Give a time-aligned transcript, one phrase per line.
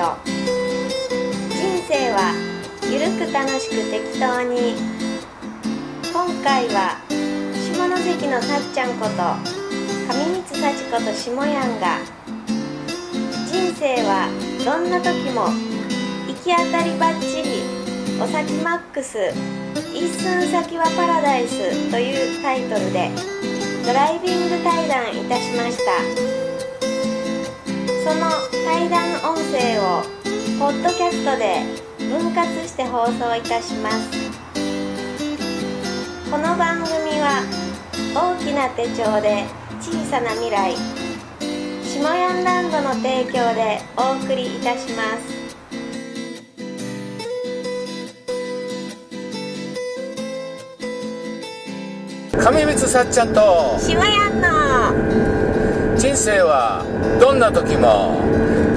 [0.00, 2.32] 人生は
[2.90, 5.10] ゆるく楽しく適当に。
[6.12, 6.96] 今回は
[7.54, 9.12] 下関のさっちゃんこと
[10.12, 11.98] 上光幸子と下やんが
[13.46, 14.28] 人生は
[14.64, 15.48] どんな時も
[16.26, 17.62] 行き当たりばっちり
[18.20, 19.18] お先マックス
[19.94, 23.10] 一寸先はパラダイスというタイトルで
[23.86, 26.29] ドライビング対談いたしました。
[28.02, 28.30] その
[28.64, 30.02] 対談音声を
[30.58, 31.60] ポッドキャストで
[32.08, 34.10] 分割して放送いたします。
[36.30, 37.42] この番組は
[38.14, 39.44] 大きな手帳で
[39.82, 40.74] 小さな未来
[41.82, 45.40] 下ヤンランドの提供でお送りいたします。
[52.32, 53.76] 上光さっちゃんと。
[53.78, 55.39] 下ヤンの
[56.10, 56.82] 人生は
[57.20, 58.18] どんな時も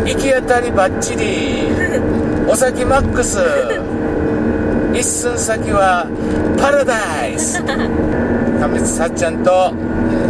[0.06, 1.66] 行き当たりばっちり
[2.48, 3.40] お先マックス
[4.94, 6.06] 一寸先は
[6.62, 7.58] パラダイス。
[7.66, 9.74] 上光さっちゃんと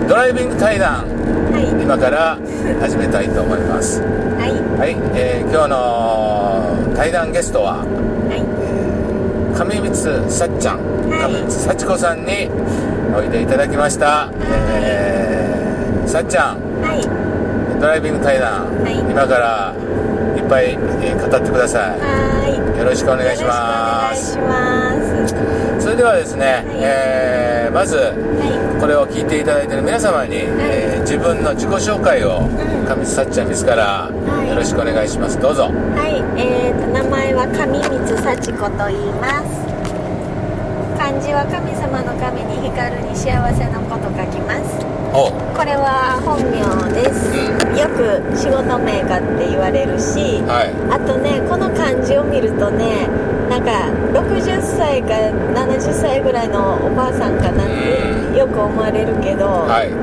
[0.07, 1.03] ドライビング対談
[1.51, 1.83] はい。
[1.83, 2.37] 今から
[2.79, 4.01] 始めたいと思います。
[4.39, 4.79] はい。
[4.79, 6.63] はい、えー今日の
[6.95, 7.83] 対談ゲストはは
[8.33, 8.41] い。
[9.53, 9.93] 上光
[10.29, 10.77] さっちゃん、
[11.09, 11.33] はい。
[11.33, 12.49] 上光幸子さんに
[13.13, 14.29] おいでいただきました、
[14.81, 15.32] えー
[16.13, 16.61] さっちゃん。
[16.79, 17.01] はい。
[17.81, 18.99] ドライビング対談、はい。
[18.99, 19.73] 今から
[20.37, 22.53] いっぱい、えー語ってくださはい。
[22.53, 23.25] いよろしくお願い。
[23.25, 25.83] よろしくお願いします。
[25.83, 28.13] それではですね、えーまずは
[28.79, 32.53] これを聞いていただいている皆様に、えー自分の自己紹介をん。
[32.85, 34.11] 上光さっちゃんですから、
[34.45, 34.49] い。
[34.49, 35.39] よろしくお願いします。
[35.41, 35.65] どうぞ。
[35.65, 36.21] いはい。
[36.37, 39.62] えーと名前は上光幸子と言います
[41.13, 44.81] 漢字は神様の神に光るに幸せの子と書きます。
[45.13, 45.29] お。
[45.53, 46.57] これは本名
[46.89, 47.29] です、
[47.77, 50.73] よく仕事名かって言われるし、はい。
[50.89, 53.05] あとねこの漢字を見るとね
[53.45, 55.13] なんか60歳か
[55.53, 59.93] 70歳ぐらいのおばあさんかなってよく思われるけど、はい。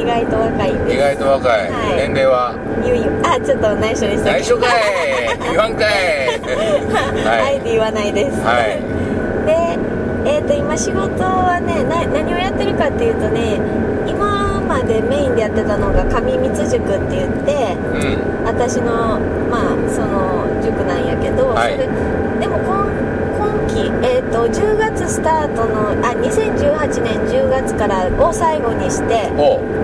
[0.00, 0.72] 意外と若い。
[0.72, 1.96] です意外と若い、はい。
[2.08, 2.56] 年齢は？
[2.86, 5.36] ゆうゆうあちょっと内緒にして内緒かい。
[5.44, 6.40] 言わんかい。
[7.28, 8.87] あえて言わないです、はい
[10.48, 13.60] と今仕事はねな何をやってるかっていうとね
[14.08, 18.38] 今までメインでやってたのが上光塾って言ってうん。
[18.48, 19.20] 私の
[19.52, 21.72] まあその塾なんやけど、はい。
[21.74, 21.86] それ
[22.40, 22.88] でも今
[23.36, 29.30] 今期、えー、と10月スタートのあ2018年10月からを最後にして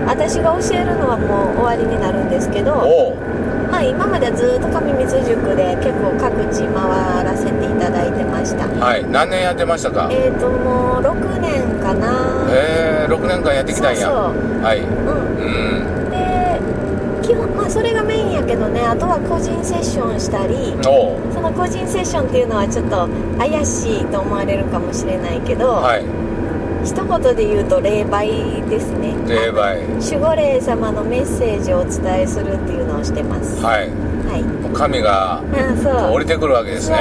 [0.07, 3.13] 私が教えるのはもう終わりになるんですけど
[3.71, 8.85] まあ今までずっと上光塾で結構各地回らせていただいてました。
[8.85, 9.05] はい。
[9.05, 10.07] 何年やってましたか？
[10.11, 12.45] えー、ともう6年かな。
[12.49, 14.01] えー、6年間やってきたんや。
[14.01, 14.61] そうそう。
[14.61, 14.79] はい。
[14.81, 14.89] うん。
[15.37, 16.59] うんで
[17.27, 20.77] 基本まあそれがメインやけどねあとは個人セッションしたり
[21.33, 26.05] その個人セッションっていうのはちょっと怪しいと思われるかもしれないけど、はい。
[26.85, 29.15] 一言で言うと霊媒ですね。
[29.27, 29.97] 霊媒。
[29.97, 33.59] 守護霊様のメッセージをお伝えするっていうのをしてます。
[33.63, 34.04] はいはい
[34.75, 35.41] 神が
[36.11, 36.97] 降りてくるわけですね。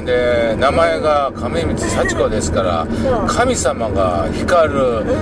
[0.00, 2.86] ねで名前が上光幸子ですから
[3.28, 4.80] 神様が光る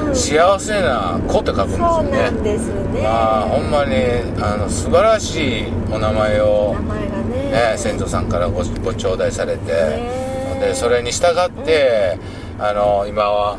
[0.09, 0.15] うん。
[0.15, 3.03] 幸せな子って書くんですよそうなねんですね。
[3.03, 3.95] まあほんまに
[4.41, 7.51] あの素晴らしいお名前をね。
[7.51, 10.59] ね、先祖さんからごご頂戴されて、ね。
[10.61, 12.19] でそれに従って、
[12.59, 13.59] あの今は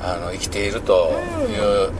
[0.00, 1.12] あの生きていると
[1.48, 1.90] いう、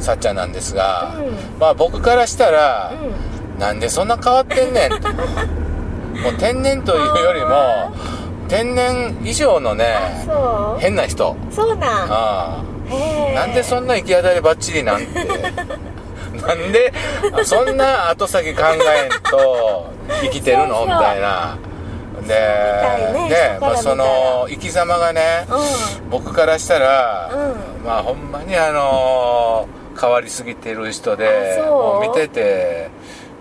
[0.00, 1.22] さっちゃんなんですが、う
[1.56, 1.58] ん。
[1.58, 3.29] まあ僕からしたら、うん
[3.60, 5.08] なんでそんな変わってんねんと。
[6.20, 7.92] もう天然というよりも
[8.48, 9.94] 天然以上のね
[10.78, 11.36] 変な人。
[11.50, 12.08] そうなん。
[12.10, 12.62] あ
[13.34, 15.06] なんでそんな行き当たりばっちりなんて。
[16.46, 16.92] なんで
[17.44, 19.90] そんな後先考えんと
[20.22, 20.86] 生きてるの？
[20.86, 21.58] みたいな。
[22.26, 22.34] で
[23.16, 29.66] いねねまあ、その生き様がねう僕からしたら、うまあほんまにあの
[29.98, 32.90] 変わりすぎてる人でもう見てて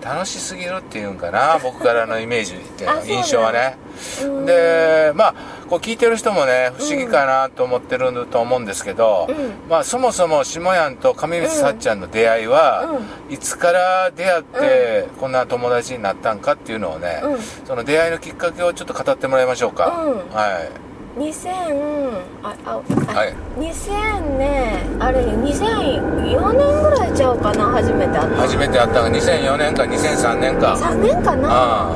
[0.03, 3.77] 楽しすぎるっていうんかな 僕からのイメージって印象はね。
[4.23, 4.45] うん。
[4.45, 5.33] でまあ
[5.69, 9.53] こう聞いてる人もね不思議かなと思ってると思うんですけど、うん。
[9.69, 12.99] まあそもそも下やんと上光さっちゃんの出会いは、
[13.29, 17.39] いつから出会ってこんな友達になったんかっていうのをね、うん。
[17.65, 20.35] その出会いのきっかけをちょっと語ってもらいましょうか、うん。
[20.35, 23.33] はい2000あああ、はい。
[23.59, 30.75] 2000ねあれ2004年ぐらいちゃうかな初めて会った初めて会ったのが2004年か2003年か。
[30.75, 31.91] 3年かな？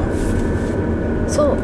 [1.27, 1.57] そう。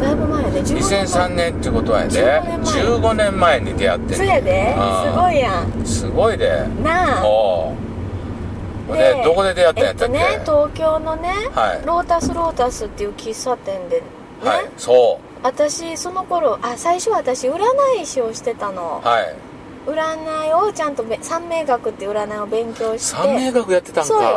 [0.00, 4.78] だいぶ前やで15 2003年ってことはやで15 15年前に出会ってそうやです
[5.18, 5.84] ごいやん。
[5.84, 6.66] すごいで。
[6.82, 7.26] なあ。
[7.26, 8.96] おう。
[8.96, 11.86] でどこで出会ったんやったっけ、えっとね東京のね、はい。
[11.86, 14.06] ロータスロータスっていう喫茶店でね、
[14.42, 17.60] はいそ私その頃あ最初私占
[18.00, 19.02] い師をしてたの。
[19.04, 19.53] はい。
[19.86, 23.16] 占いをちゃんとべ三名学っていう占いを勉強して。
[23.16, 24.04] 三名学やってたんか。
[24.04, 24.28] そうよ。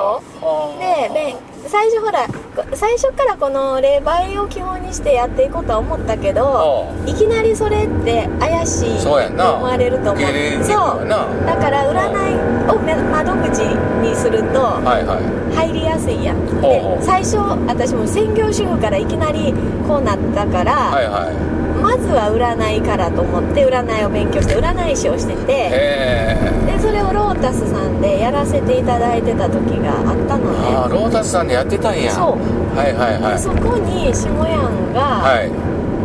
[0.42, 0.76] は
[1.10, 1.36] あで
[1.68, 9.46] 最初ほらこ最初からこの霊媒を基本にしてやっていこうとは思ったけどいきなりそれって怪しいそうやんな。
[9.46, 10.24] と思われると思う。
[10.64, 11.08] そう。
[11.08, 13.60] だから占いをめ窓口
[14.02, 15.68] にするとはいはい。
[15.70, 16.38] 入りやすいやん。
[16.62, 17.00] ほうほう。
[17.00, 19.54] で最初私も専業主婦からいきなり
[19.88, 21.57] こうなったから、はいはい
[21.88, 25.70] まずは占いからと思って占いを勉強して占い師をしてて
[26.68, 30.76] でそれをロータスさんでやらせていただいてた時があったのね。
[30.76, 32.12] ああロータスさんでやってたんや。
[32.12, 32.76] そう。
[32.76, 33.32] はいはいはい。
[33.34, 35.52] でそこに下やんが、はい。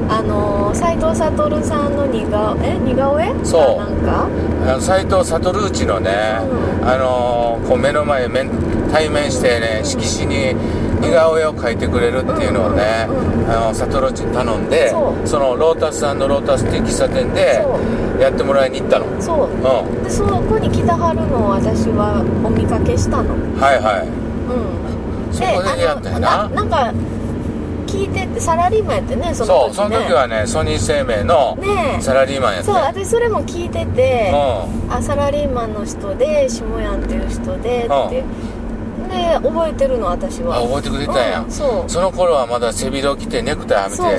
[0.09, 3.33] あの斎藤悟さんの似顔え似顔絵？
[3.45, 3.63] そう。
[3.79, 4.81] かなんか？
[4.81, 6.11] 斎藤悟内のね、
[6.81, 6.89] うん。
[6.89, 8.51] あのーこう目の前面
[8.93, 10.55] 対面してね色紙に
[11.03, 15.41] 似顔絵を描いてくれるっていうのをね、うんうんあの悟内に頼んでそう。
[15.41, 19.07] のロータスさんのロータスっていう喫茶店でそやってもらいに行ったの。
[19.07, 19.17] う。
[19.17, 19.21] ん。
[19.21, 23.35] そうでそこに来たはるのを私はお見かけしたの。
[23.61, 24.09] はいはい。
[24.09, 25.35] うん。
[25.35, 26.93] そこでやったよななんか
[27.87, 29.75] 聞いてってサラリーマンやってねその時ね。
[29.75, 31.59] そうその時はねソニー生命の
[32.01, 32.71] サラリーマンやって。
[32.71, 38.25] そう私それも聞いててうあサラリーマンの人で下やんっていう人でって
[39.13, 41.91] で覚えてるの私ん、あは覚えてくれたんや、うんそう。
[41.91, 43.97] その頃はまだ背広着てネクタイはめて。
[43.97, 44.19] そう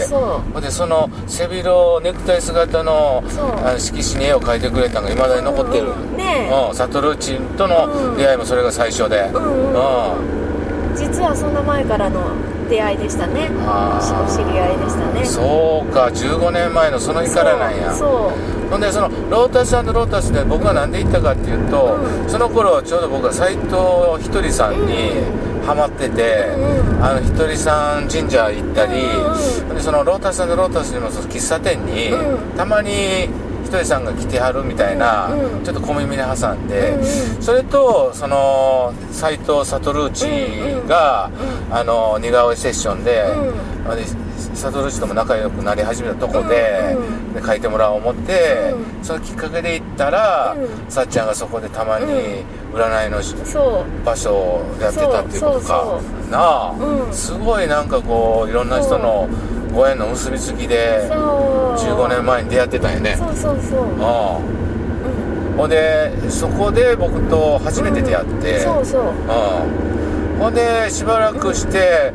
[0.53, 0.61] そう。
[0.61, 3.23] でその背広ネクタイ姿の
[3.65, 6.17] あの色紙に絵を描いてくれたのがいまだに残ってる、うんうん。
[6.17, 9.21] ねうん、サトルチンとの出会いもそれが最初で。
[9.33, 9.73] うん。
[9.73, 10.95] うん。
[10.95, 12.21] 実はそんな前からの
[12.69, 13.49] 出会いでしたね。
[13.49, 15.25] お知り合いでしたね。
[15.25, 17.93] そうか15年前のその日からなんや。
[17.93, 22.29] そうほんでそのロータスロータスで僕が何で行ったかっていうと、うん。
[22.29, 25.11] その頃ちょうど僕は斎藤ひとりさんに
[25.65, 27.03] ハマってて、うんうん。
[27.03, 32.57] あのひとりさん神社行ったり、うんうんでそのロータスロータスにもその喫茶店に、うん。
[32.57, 33.29] たまに
[33.73, 35.63] ひとりさんが来てはるみたいな、うんうん。
[35.63, 37.41] ちょっと小耳に挟んで、うんうん。
[37.41, 41.31] それとその斎藤悟内が、
[41.69, 43.23] うんあの似顔絵セッションで、
[43.85, 47.33] うあで悟内とも仲良くなり始めたとこで,、うんうん。
[47.33, 50.91] で書いてもらおう思って、うそのきっかけで行ったら、うん。
[50.91, 52.63] さっちゃんがそこでたまにうん。
[52.73, 53.21] 占いの
[54.03, 56.01] 場所をやってたっていうことか。
[56.29, 57.13] なあ、うん。
[57.13, 59.27] すごいなんかこういろんな人の
[59.73, 61.17] ご縁の結びつきでそう。
[61.75, 63.15] 15年前に出会ってたんよね。
[63.17, 63.79] そうそうそう。
[64.01, 64.37] ああ。
[64.37, 65.57] うん。
[65.57, 69.01] ほんでそこで僕と初めて出会って、そうそう。
[69.01, 72.13] うん、ほんでしばらくして、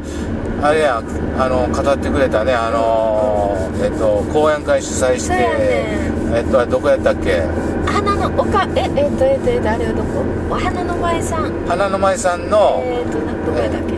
[0.62, 1.04] あれやん
[1.40, 2.52] あの語ってくれたね。
[2.52, 5.34] あのーえっと講演会主催して、
[6.34, 7.42] えっとどこやったっけ？
[7.86, 10.24] 花のおかええっとえっとえっとあれはどこ？
[10.50, 11.52] お花の舞さん。
[11.66, 13.97] 花の舞さんの、えっとなどこやったっけ？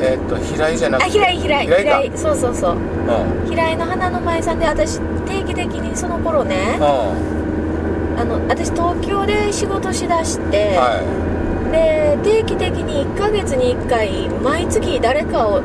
[0.00, 2.00] えっと平井じゃなくあて平井平井平井か。
[2.00, 2.18] 平井。
[2.18, 2.76] そうそうそう。
[2.76, 3.48] うん。
[3.48, 8.18] 平井の花の舞さんで私定期的にその頃ねうん。
[8.18, 11.00] あの私東京で仕事しだして、は
[11.72, 15.62] で定期的に1ヶ月に1回毎月誰かを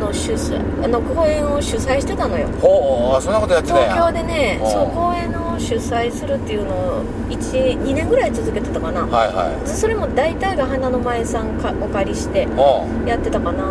[0.00, 2.48] の主催あの公演を主催してたのよ。
[2.48, 4.70] いほうあそんなことやってたん東や京でねうん。
[4.70, 9.06] そう公演を主催するっていうのを12年ぐらい続けてたかな。
[9.06, 9.68] はいはい。
[9.68, 13.64] それも大体が花の前さんかお借りしてうんやってたかな。
[13.64, 13.68] う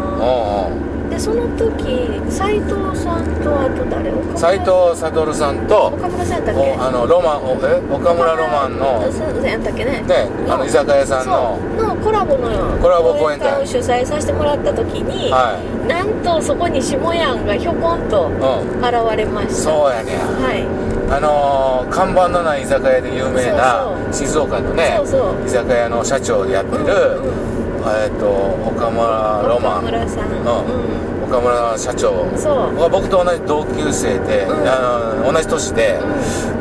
[0.76, 6.72] んうんでその時斎藤さんとあと誰斎藤悟さんと岡村さんやったっけ？
[6.72, 7.84] おあのロマンおえ？
[7.94, 9.04] 岡村ロマンの。
[9.46, 10.02] やったっけね。
[10.02, 11.60] ねあの居酒屋さんの。
[11.78, 13.52] のコラボのコラボ公演会。
[13.52, 18.84] 会を主催させてもらった時に、はなんとそこに下やんがひょこんというん。
[18.84, 19.54] 現れました。
[19.54, 25.00] そうやねはいあのー看板のない居酒屋で有名な静岡のね
[25.46, 27.54] 居酒屋の社長でやってる、うん
[27.86, 28.26] えっと
[28.66, 29.84] 岡村ロマン。
[29.84, 30.32] 岡村さん。
[30.32, 31.24] うん。
[31.28, 32.32] 岡村社長。
[32.38, 32.80] そう。
[32.80, 34.66] は僕と同じ同級生で、うん。
[34.66, 36.00] あの同じ年で、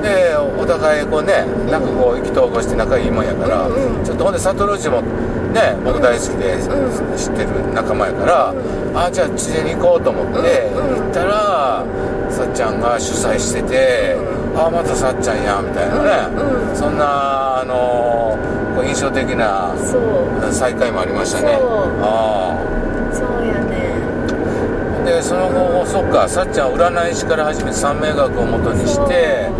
[0.02, 3.70] でお互いこうねなんかこう意気投合して仲いいもんやから、
[4.02, 5.00] ちょっとほんで悟内も
[5.54, 7.16] ね僕大好きで、うん。
[7.16, 8.98] 知ってる仲間やから、うん。
[8.98, 11.86] あじゃあついでに行こうと思って、行ったら
[12.28, 14.18] さっちゃんが主催してて、
[14.54, 16.76] あまたさっちゃんやみたいなね、うんうん。
[16.76, 18.36] そんなあの
[18.76, 19.74] こう印象的な
[20.50, 21.56] 再会もありましたね。
[21.58, 21.68] そう。
[22.00, 22.58] あ
[23.12, 23.96] そうやね。
[25.00, 29.50] あでその後そっかさっちゃんは占い師から始めて三名学を元にして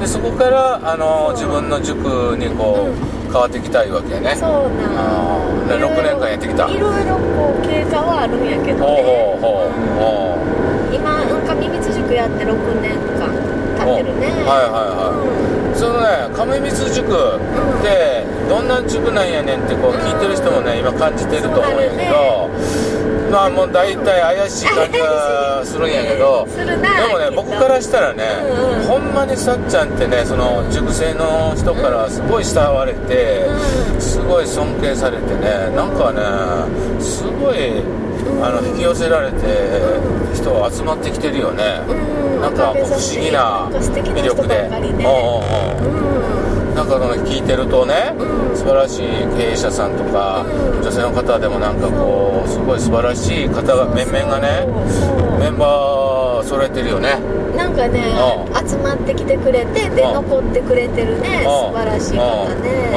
[0.00, 1.46] でそこからあのそう。
[1.46, 3.16] 自分の塾にこう、うん。
[3.26, 4.36] 変わっていきたいわけやね。
[4.36, 4.96] そうなん。
[5.66, 6.70] 6年間やってきた。
[6.70, 10.38] いろいろこう経過はあるんやけどほうねほうほうほ
[10.92, 10.94] う。
[10.94, 13.26] 今なんか秘密塾やって6年間。
[13.28, 13.35] 経
[13.94, 14.26] ってるね。
[14.26, 15.40] はいはいはい。
[15.40, 22.48] うんそのね上光塾ってどんな塾なんやねんってこう聞いてる人もね今感じてると思うんやけど、
[23.30, 28.86] まあもう大体怪しい感じがするんやけどでもね僕からしたらね、うんうん。
[28.86, 33.44] ほんまにさっちゃんってねその塾生の人からすごい慕われて、
[33.98, 37.82] うすごい尊敬されてねなんかねすごい
[38.42, 39.36] あの引き寄せられて
[40.34, 42.40] 人が集まってきてるよね、うん。
[42.40, 44.66] なんか不思議な魅力で。
[44.66, 45.04] 人ばっかりね。
[45.90, 46.06] うん
[46.76, 48.56] なんかその聞いてるとね、うん。
[48.56, 50.82] 素晴らしい経営者さんとか、うん。
[50.82, 54.66] 女性の方でもなんかこうすごい素晴らしい方が面々がね
[55.40, 57.18] メンバー揃えてるよね。
[57.56, 58.12] なんかね
[58.52, 60.14] う集まってきてくれてでうん。
[60.28, 61.44] 残ってくれてるね。
[61.44, 62.92] 素晴らしい方ね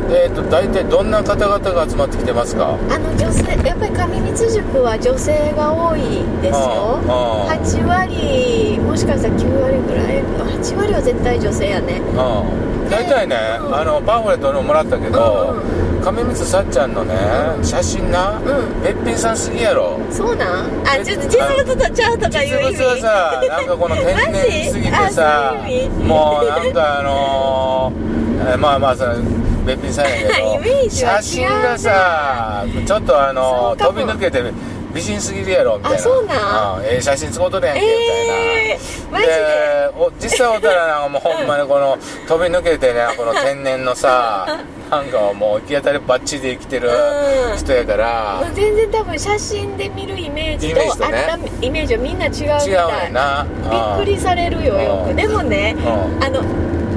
[0.00, 2.76] えー、と大体どんな方々が集まってきてますか？
[2.90, 6.00] あの女性やっぱり上光塾は女性が多い
[6.42, 7.00] ですよ。
[7.02, 10.22] うんうん8割もしかしたら9割ぐらい
[10.60, 11.98] 8割は絶対女性やね。
[11.98, 13.74] うん大体ね、うん。
[13.74, 17.14] あのパンフレットのもらったけど、う上光さっちゃんのね、
[17.56, 17.64] うん。
[17.64, 18.82] 写真な、うん。
[18.82, 19.98] べっぴんさんすぎやろ。
[20.10, 20.86] そうなん？
[20.86, 22.76] あえちょっと実物とちゃうとか実いう意味。
[22.76, 25.54] 物はさなんかこの天然すぎてさ
[26.04, 29.06] もうなんかあのーえまあまあそ
[29.64, 30.30] のべっぴんさんやけど
[30.90, 34.42] 写真がさちょっとあの飛び抜けて
[34.92, 35.98] 美人すぎるやろみたいな。
[35.98, 36.80] あそうなん？
[36.80, 39.34] んええ写真使うとるやんけみたいな、えー、マジで？
[39.98, 44.46] お実際おったらなんかもう ほんまにこの飛び抜けてねこの天然のさ
[44.92, 47.56] なんかもう行き当たりばっちりで生きてるうん。
[47.58, 48.38] 人やから。
[48.40, 52.68] もう全然多分写真で見るイメージととあねったイメージはみんな違うみたい。
[52.68, 53.12] 違うねん。
[53.14, 55.16] なびっくりされるよようん。
[55.16, 55.80] くでもねう
[56.20, 56.24] ん。
[56.24, 56.40] あの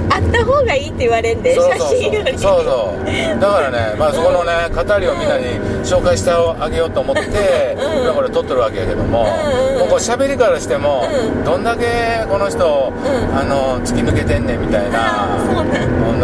[0.10, 2.38] あった方がいいって言われんで写真より。
[2.38, 3.40] そうそう。
[3.40, 5.46] だからね、まあ、そこのね語りをみんなに
[5.84, 8.04] 紹介してあげようと思って、うん。
[8.04, 11.44] 今これ撮ってるわけやけども、うんうんもうこう喋りからしても、うん。
[11.44, 13.38] どんだけこの人、ん。
[13.38, 15.38] あの突き抜けてんねんみたいな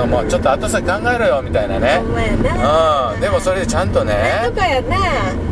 [0.08, 2.02] もうちょっと後先考えろよみたいなね。
[2.04, 3.22] うん。
[3.22, 4.98] でもそれでちゃんとなんねとかやな。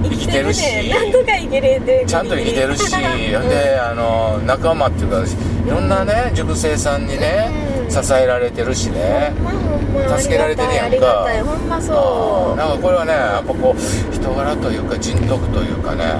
[0.03, 0.89] 生きてるし。
[0.89, 2.05] なんとか生きれてる。
[2.05, 9.33] ちゃんと生きてるし、 であの仲間っていうかいろんなね塾生さんにね、うん支えられてるしね、
[10.17, 11.27] 助けられてるやんか。
[11.43, 12.57] ほんまそう。
[12.57, 16.15] なんかこれはねやっぱこう人柄というか人徳というかね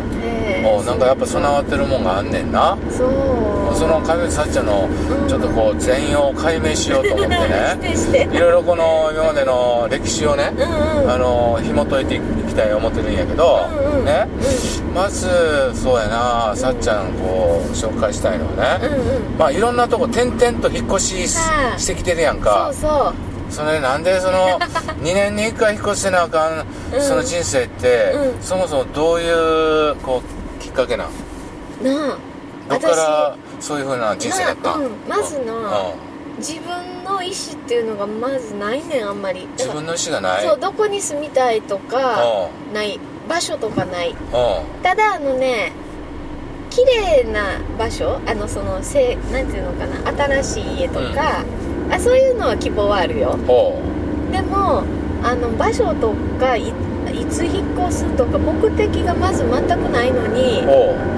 [0.91, 2.77] なんかやっぱ備わってるもんがあんねんな。
[2.89, 3.73] そう。
[3.73, 5.27] その上内さっちゃんのうん。
[5.29, 8.27] ちょっとこう全容を解明しようと思ってね。
[8.33, 11.11] いろいろこの今までの歴史をねうんうん。
[11.11, 14.27] あの紐解いていきたいと思ってるんやけどうんうんね。
[14.93, 15.27] まず
[15.73, 18.87] そうやなさっちゃんこう紹介したいのはね。
[18.87, 19.37] うんうん。
[19.39, 23.13] まあいろんなとこ転々と引っ越ししてきてるやんそかうそう。
[23.49, 24.59] それなんでその
[25.01, 27.01] 2年に1回引っ越してなあかん、うん。
[27.01, 28.41] その人生って、うん。
[28.43, 29.29] そもそもどうい
[29.91, 30.40] うこうき
[30.71, 31.07] っかけなん？
[31.83, 32.17] なあ。
[32.69, 34.77] どっからそういうふうな人生だった？
[34.77, 34.91] なうん。
[35.07, 36.37] まずなうん。
[36.37, 39.47] 自分の意思っていうのがまずないねんあんまり。
[39.57, 40.43] 自分の意思がない？
[40.45, 42.99] そうどこに住みたいとかうない。
[43.29, 44.13] 場所とかない。
[44.13, 44.21] んうん。
[44.81, 45.71] ただあのね
[46.69, 51.43] 綺麗な場所あのそのせなんていうのかな新しい家とか、
[51.91, 53.37] あそういうのは希望はあるよ。
[53.45, 53.81] ほ
[54.31, 54.83] でも
[55.23, 56.73] あの場所とかい
[57.11, 60.61] いつ引っ越すとか目的がまず全くないのに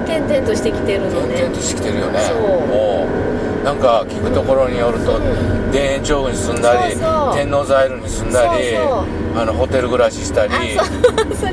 [0.04, 1.34] 転々としてきてるのね。
[1.34, 2.20] 転々としてきてるよね。
[2.20, 3.64] そう。
[3.64, 5.72] なんか聞くところによると、うん。
[5.72, 6.94] 田園調布に住んだり
[7.34, 10.52] 天王ザイルに住んだりあのホテル暮らししたり。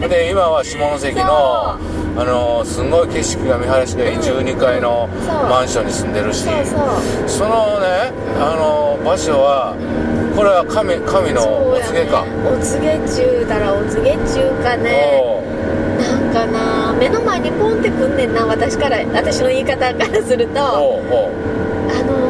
[0.10, 1.78] で今は下関の
[2.18, 5.08] あのすごい景色が見晴らしがいいうん12階の
[5.50, 6.46] マンションに住んでるし。
[7.28, 9.76] そのねあの場所は
[10.36, 12.32] これは神神のお告げか、ね。
[12.48, 15.22] お告げ中だらお告げ中かね。
[16.00, 20.60] なんかな目の前にポンってくんねんな私から私の言い方からすると。
[20.60, 22.22] あの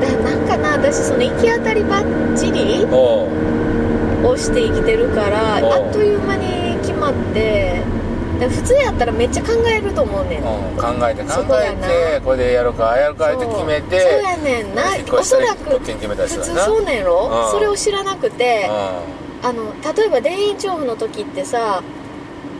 [0.00, 2.04] ー、ななんかな私その行き当たりばっ
[2.36, 3.28] ちりを
[4.36, 7.82] して生きてるからあっという間に決まって
[8.48, 10.38] 普通やったらめっちゃ考えると思うねん。
[10.38, 14.84] うん、考えて考えてこれでやるかああやるかって決めてそうやねんな。
[15.12, 17.50] おそらく普通そうなんやろ、うん。
[17.50, 21.82] それを知らなくて、うあの例えば田園調布の時ってさ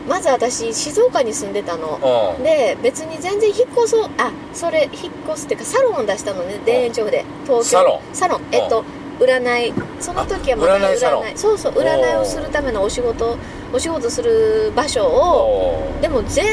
[0.08, 2.42] まず私静岡に住んでたの、んうん。
[2.42, 7.25] で別に全然引っ越そうあそれ引っ越すっていうかサロンを出したのね田園調布で。
[7.44, 8.84] 東京サロサロンえっと
[9.20, 9.72] 占い。
[10.00, 11.24] その時はまだあ占いサロン。
[11.36, 13.36] そうそう占いをするためのお仕事
[13.72, 16.44] お仕事する場所をでも全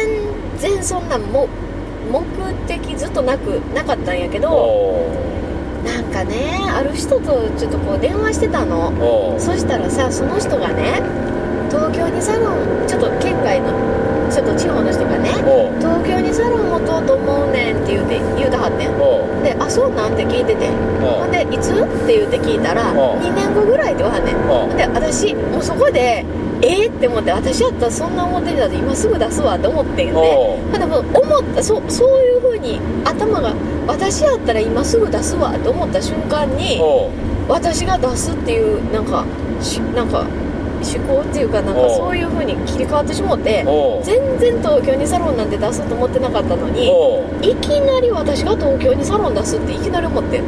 [0.59, 1.47] 然そんなも
[2.11, 2.21] 目
[2.67, 5.07] 的ずっとなくなかったんやけどお
[5.85, 8.91] なんかねある人とちょっとこう電話してたの。
[9.39, 11.01] そしたらさその人がね
[11.69, 13.71] 東京にサロンちょっと県外の
[14.31, 15.29] ちょっと地方の人がね
[15.79, 19.43] 東京にサロン持とうと思うねんって言うて言うたはってん。
[19.43, 20.67] で「あそうなん?」って聞いてて。
[21.01, 24.35] ほんで「いつ?」って言って聞いたらお2年後ぐらいって言わはんねん。
[24.49, 24.77] おう。
[24.77, 26.25] で私もうそこで
[26.61, 30.79] えー、って思って私やったらそんな思ってたら今すぐ出すわって思ってんねおう。
[30.79, 33.53] でも思ったそそういう風に頭が
[33.87, 36.81] 私やったら今すぐ出すわって思った瞬間に
[37.47, 39.23] 私が出すっていうなんか
[39.61, 40.25] しなんか
[40.83, 43.63] 思考っていうかなんかそういう風に切り替わってしもって
[44.03, 46.87] 全然東京にサロンなんて出そうと思ってなかったのに
[47.41, 50.39] いきなり私が東京にサロン出すっていきなり思って。
[50.39, 50.43] わ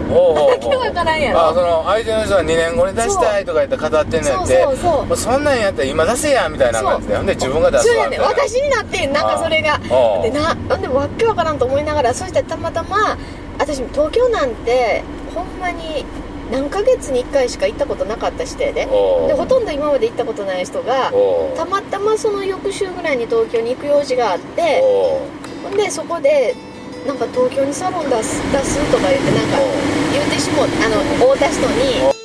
[0.59, 1.50] け わからんやろ。
[1.50, 5.17] あその相手の人は2年後に出したいとか言って語ってんのやってそうそうそう。
[5.17, 9.79] そんなんやったら今出せやみたいな感じでほんで自分が出すそうやね私になってんなんかそれが。
[10.24, 13.17] でななんでわっけわからんと思いながらそしてたまたま
[13.57, 16.05] 私東京なんてほんまに
[16.51, 18.86] 何ヶ月に1回しか行ったことなかった人やで。
[18.86, 18.89] で
[19.34, 21.12] ほとんど今まで行ったことない人が
[21.56, 26.56] たまたまその翌週ぐらいに東京に行く用事があってほんでそこで
[27.06, 29.58] なんか東京にサロン出す出すとか言ってなんか
[30.12, 32.18] 言うてしもあの会うた人に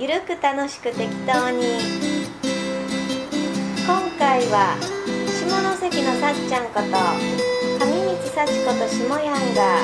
[0.00, 1.80] ゆるく楽しく適当に。
[3.84, 4.76] 今回は
[5.26, 6.86] 下関のさっちゃんこと
[7.84, 9.82] 上光幸子と下やんが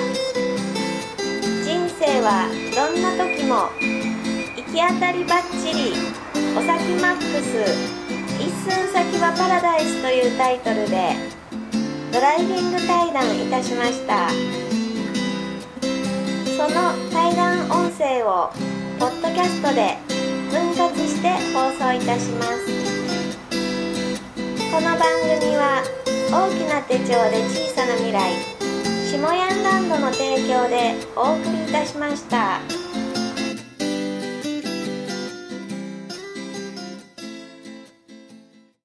[1.64, 3.70] 人生はどんな時も
[4.54, 5.94] 行き当たりばっちり
[6.56, 7.58] お先マックス
[8.38, 11.16] 一寸先はパラダイスというタイトルで
[12.12, 14.28] ドライビング対談いたしました。
[16.56, 18.52] その対談音声を
[18.98, 19.96] ポッドキャストで
[20.50, 22.66] 分割して放送いたします
[24.70, 25.00] この番
[25.40, 25.82] 組は
[26.30, 28.32] 大きな手帳で小さな未来
[29.10, 33.03] 下ヤンランドの提供でお送りいたしました。